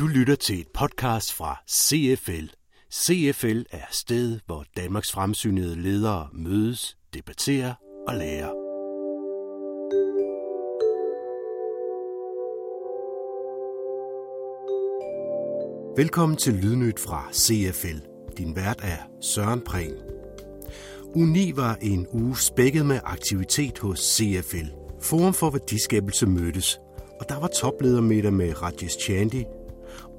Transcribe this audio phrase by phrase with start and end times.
[0.00, 2.46] Du lytter til et podcast fra CFL.
[2.92, 7.74] CFL er sted, hvor Danmarks fremsynede ledere mødes, debatterer
[8.08, 8.50] og lærer.
[15.96, 17.98] Velkommen til Lydnyt fra CFL.
[18.38, 19.94] Din vært er Søren Prehn.
[21.14, 24.66] Uni var en uge spækket med aktivitet hos CFL.
[25.02, 26.78] Forum for værdiskabelse mødtes,
[27.20, 29.44] og der var topledermiddag med Rajesh Chandy,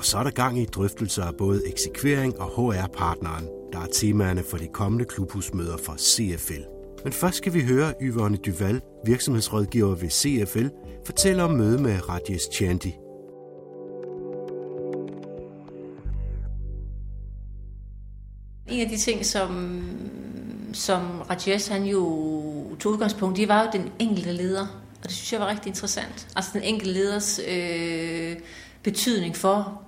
[0.00, 4.42] og så er der gang i drøftelser af både eksekvering og HR-partneren, der er temaerne
[4.50, 6.62] for de kommende klubhusmøder for CFL.
[7.04, 10.68] Men først skal vi høre Yvonne Duval, virksomhedsrådgiver ved CFL,
[11.06, 12.92] fortælle om mødet med Rajesh Chandy.
[18.68, 19.82] En af de ting, som,
[20.72, 24.79] som Rajesh han jo tog udgangspunkt i, var jo den enkelte leder.
[25.02, 26.28] Og det synes jeg var rigtig interessant.
[26.36, 28.36] Altså den enkelte leders øh,
[28.82, 29.82] betydning for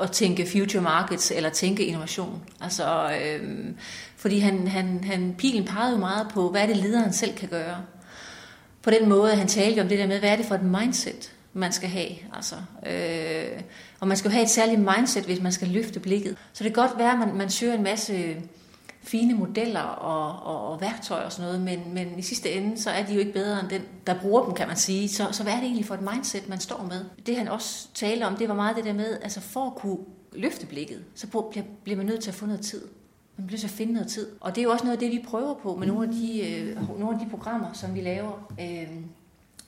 [0.00, 2.42] at tænke future markets eller tænke innovation.
[2.60, 3.68] Altså, øh,
[4.16, 7.48] fordi han, han, han, pilen pegede jo meget på, hvad er det lederen selv kan
[7.48, 7.76] gøre.
[8.82, 11.32] På den måde, han talte om det der med, hvad er det for et mindset,
[11.52, 12.10] man skal have.
[12.36, 12.54] Altså,
[12.86, 13.60] øh,
[14.00, 16.36] og man skal jo have et særligt mindset, hvis man skal løfte blikket.
[16.52, 18.36] Så det kan godt være, at man, man søger en masse
[19.04, 22.90] fine modeller og, og, og værktøjer og sådan noget, men, men i sidste ende, så
[22.90, 25.08] er de jo ikke bedre end den, der bruger dem, kan man sige.
[25.08, 27.04] Så, så hvad er det egentlig for et mindset, man står med?
[27.26, 29.98] Det han også taler om, det var meget det der med, altså for at kunne
[30.32, 32.82] løfte blikket, så bliver, bliver man nødt til at få noget tid.
[33.36, 34.28] Man bliver så at finde noget tid.
[34.40, 36.50] Og det er jo også noget af det, vi prøver på med nogle af de,
[36.50, 38.52] øh, nogle af de programmer, som vi laver.
[38.60, 38.88] Øh,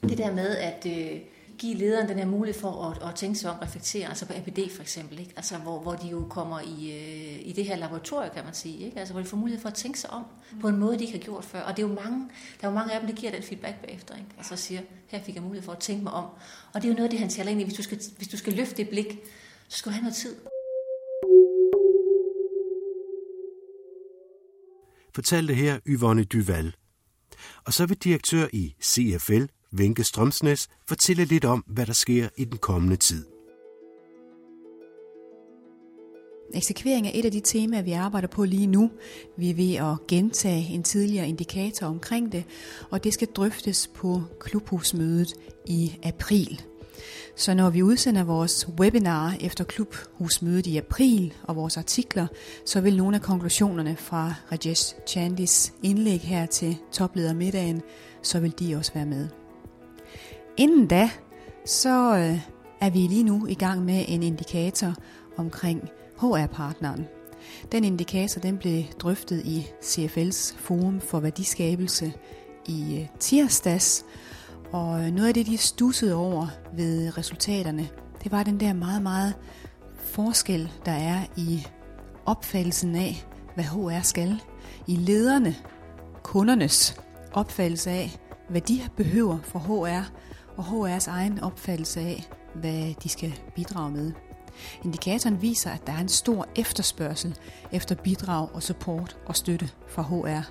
[0.08, 0.86] det der med, at...
[0.86, 1.20] Øh,
[1.58, 4.58] give lederen den her mulighed for at, at tænke sig om, reflektere, altså på APD
[4.70, 5.32] for eksempel, ikke?
[5.36, 8.84] Altså, hvor, hvor de jo kommer i, øh, i det her laboratorium, kan man sige,
[8.84, 8.98] ikke?
[8.98, 10.24] Altså, hvor de får mulighed for at tænke sig om
[10.60, 11.60] på en måde, de ikke har gjort før.
[11.60, 12.28] Og det er jo mange,
[12.60, 14.28] der er jo mange af dem, der giver den feedback bagefter, ikke?
[14.38, 16.24] Altså siger, her fik jeg mulighed for at tænke mig om.
[16.72, 18.28] Og det er jo noget af det, han taler ind i, hvis du skal, hvis
[18.28, 19.18] du skal løfte det blik,
[19.68, 20.36] så skal du have noget tid.
[25.14, 26.75] Fortalte her Yvonne Duval.
[27.64, 32.44] Og så vil direktør i CFL, Venke Strømsnes, fortælle lidt om, hvad der sker i
[32.44, 33.27] den kommende tid.
[36.54, 38.91] Eksekvering er et af de temaer, vi arbejder på lige nu.
[39.37, 42.44] Vi er ved at gentage en tidligere indikator omkring det,
[42.91, 45.34] og det skal drøftes på klubhusmødet
[45.66, 46.62] i april.
[47.37, 52.26] Så når vi udsender vores webinar efter klubhusmødet i april og vores artikler,
[52.65, 57.82] så vil nogle af konklusionerne fra Rajesh Chandis indlæg her til topledermiddagen,
[58.22, 59.45] så vil de også være med.
[60.59, 61.11] Inden da,
[61.65, 62.41] så øh,
[62.81, 64.94] er vi lige nu i gang med en indikator
[65.37, 67.06] omkring HR-partneren.
[67.72, 72.12] Den indikator den blev drøftet i CFL's Forum for Værdiskabelse
[72.67, 74.05] i øh, tirsdags,
[74.72, 76.47] og øh, noget af det, de stussede over
[76.77, 77.88] ved resultaterne,
[78.25, 79.34] det var den der meget, meget
[79.97, 81.67] forskel, der er i
[82.27, 84.43] opfattelsen af, hvad HR skal.
[84.87, 85.56] I lederne,
[86.23, 87.00] kundernes
[87.33, 88.19] opfattelse af,
[88.49, 90.12] hvad de behøver for HR,
[90.56, 94.12] og HR's egen opfattelse af, hvad de skal bidrage med.
[94.84, 97.39] Indikatoren viser, at der er en stor efterspørgsel
[97.72, 100.50] efter bidrag og support og støtte fra HR.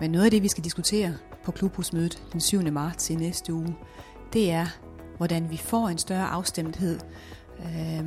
[0.00, 1.14] Men noget af det, vi skal diskutere
[1.44, 2.62] på klubhusmødet den 7.
[2.62, 3.76] marts i næste uge,
[4.32, 4.66] det er,
[5.16, 7.00] hvordan vi får en større afstemthed
[7.58, 8.04] øh,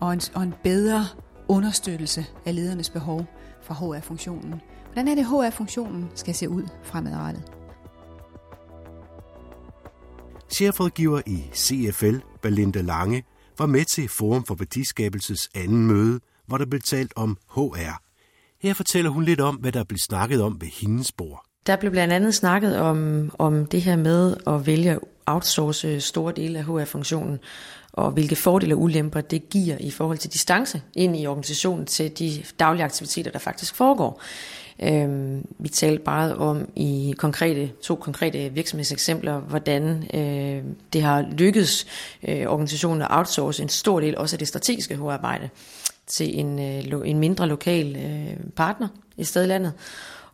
[0.00, 1.06] og, en, og en bedre
[1.48, 3.26] understøttelse af ledernes behov
[3.62, 4.60] fra HR-funktionen.
[4.84, 7.59] Hvordan er det, HR-funktionen skal se ud fremadrettet?
[10.52, 13.22] Chefrådgiver i CFL, Belinda Lange,
[13.58, 18.02] var med til Forum for Værdiskabelses anden møde, hvor der blev talt om HR.
[18.62, 21.46] Her fortæller hun lidt om, hvad der blev snakket om ved hendes bord.
[21.66, 26.32] Der blev blandt andet snakket om, om det her med at vælge at outsource store
[26.36, 27.38] dele af HR-funktionen,
[27.92, 32.18] og hvilke fordele og ulemper det giver i forhold til distance ind i organisationen til
[32.18, 34.22] de daglige aktiviteter, der faktisk foregår.
[34.82, 40.62] Øhm, vi talte bare om i konkrete, to konkrete virksomhedseksempler, hvordan øh,
[40.92, 41.86] det har lykkedes
[42.28, 45.48] øh, organisationen at outsource en stor del også af det strategiske HR-arbejde
[46.06, 49.72] til en, øh, en mindre lokal øh, partner i stedet landet.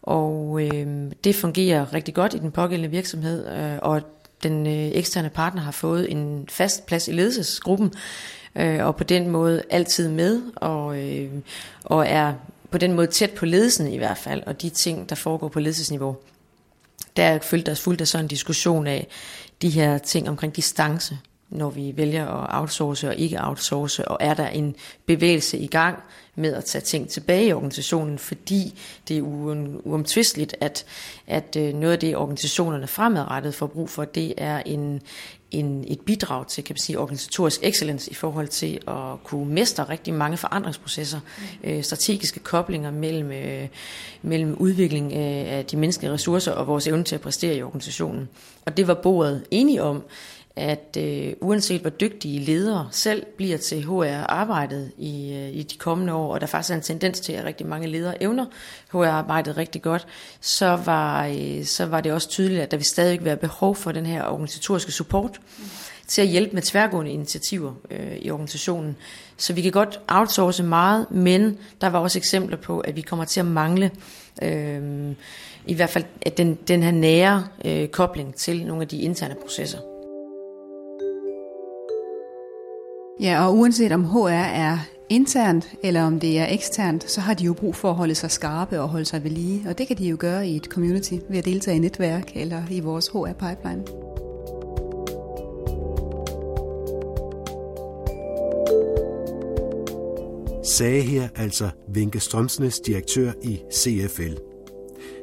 [0.02, 4.02] Og øh, det fungerer rigtig godt i den pågældende virksomhed, øh, og
[4.48, 7.92] den øh, eksterne partner har fået en fast plads i ledelsesgruppen,
[8.56, 11.30] øh, og på den måde altid med, og, øh,
[11.84, 12.34] og er
[12.70, 15.60] på den måde tæt på ledelsen i hvert fald, og de ting, der foregår på
[15.60, 16.16] ledelsesniveau.
[17.16, 19.06] Der er fuldt der fuldt af sådan en diskussion af
[19.62, 21.18] de her ting omkring distance
[21.50, 24.74] når vi vælger at outsource og ikke outsource, og er der en
[25.06, 25.98] bevægelse i gang
[26.34, 28.78] med at tage ting tilbage i organisationen, fordi
[29.08, 29.22] det er
[29.84, 30.84] uomtvisteligt, at,
[31.26, 35.02] at øh, noget af det, organisationerne fremadrettet får brug for, det er en,
[35.50, 39.84] en, et bidrag til kan man sige, organisatorisk excellence i forhold til at kunne mestre
[39.84, 41.70] rigtig mange forandringsprocesser, mm.
[41.70, 43.68] øh, strategiske koblinger mellem, øh,
[44.22, 48.28] mellem udvikling af de menneskelige ressourcer og vores evne til at præstere i organisationen.
[48.64, 50.02] Og det var bordet enige om,
[50.56, 56.12] at øh, uanset hvor dygtige ledere selv bliver til HR-arbejdet i, øh, i de kommende
[56.12, 58.46] år, og der faktisk er en tendens til, at rigtig mange ledere evner
[58.92, 60.06] HR-arbejdet rigtig godt,
[60.40, 63.92] så var, øh, så var det også tydeligt, at der vil stadig være behov for
[63.92, 65.64] den her organisatoriske support mm.
[66.06, 68.96] til at hjælpe med tværgående initiativer øh, i organisationen.
[69.36, 73.24] Så vi kan godt outsource meget, men der var også eksempler på, at vi kommer
[73.24, 73.90] til at mangle
[74.42, 75.12] øh,
[75.66, 79.34] i hvert fald at den, den her nære øh, kobling til nogle af de interne
[79.42, 79.95] processer.
[83.20, 84.78] Ja, og uanset om HR er
[85.08, 88.30] internt eller om det er eksternt, så har de jo brug for at holde sig
[88.30, 89.68] skarpe og holde sig ved lige.
[89.68, 92.62] Og det kan de jo gøre i et community ved at deltage i netværk eller
[92.70, 93.82] i vores HR-pipeline.
[100.64, 104.34] Sagde her altså Vinke Strømsnes, direktør i CFL.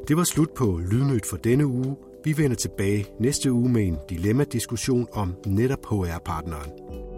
[0.08, 1.96] Det var slut på Lydnyt for denne uge.
[2.24, 7.13] Vi vender tilbage næste uge med en dilemma-diskussion om netop HR-partneren.